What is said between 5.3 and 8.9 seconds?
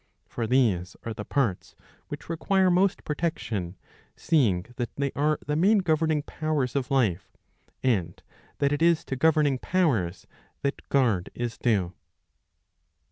the main governing powers of life,^ and that it